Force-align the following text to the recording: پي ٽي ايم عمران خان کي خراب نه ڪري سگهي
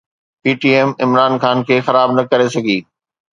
پي 0.41 0.49
ٽي 0.61 0.69
ايم 0.77 0.89
عمران 1.03 1.33
خان 1.41 1.57
کي 1.67 1.75
خراب 1.85 2.09
نه 2.17 2.23
ڪري 2.31 2.47
سگهي 2.55 2.77